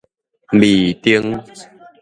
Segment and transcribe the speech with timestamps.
[0.51, 1.43] 未定